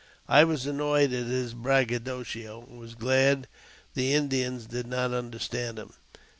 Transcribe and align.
I 0.27 0.45
was 0.45 0.65
annoyed 0.65 1.13
at 1.13 1.27
this 1.27 1.53
braggadocio, 1.53 2.65
and 2.67 2.79
was 2.79 2.95
glad 2.95 3.47
the 3.93 4.15
Indians 4.15 4.65
did 4.65 4.87
not 4.87 5.13
understand 5.13 5.77
him. 5.77 5.93